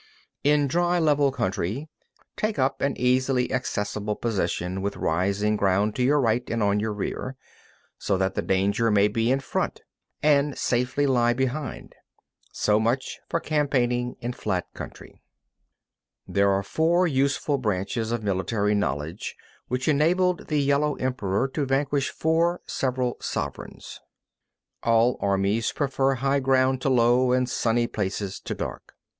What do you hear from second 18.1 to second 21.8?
of military knowledge which enabled the Yellow Emperor to